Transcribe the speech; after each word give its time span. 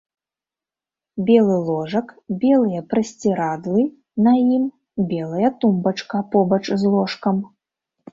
Белы 1.25 1.57
ложак, 1.67 2.07
белыя 2.45 2.81
прасцірадлы 2.93 3.83
на 4.29 4.33
ім, 4.55 4.63
белая 5.11 5.49
тумбачка 5.65 6.23
побач 6.37 6.61
з 6.81 6.95
ложкам. 6.95 7.37